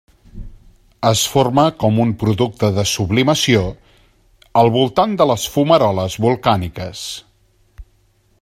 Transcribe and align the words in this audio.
Es 1.09 1.19
forma 1.33 1.65
com 1.83 1.99
un 2.05 2.13
producte 2.23 2.71
de 2.79 2.85
sublimació 2.93 3.63
al 4.65 4.73
voltant 4.79 5.15
de 5.23 5.31
les 5.33 5.47
fumaroles 5.57 6.17
volcàniques. 6.29 7.05